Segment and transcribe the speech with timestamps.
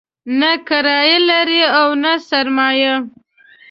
[0.39, 2.95] نه کرايه لري او نه سرمایه.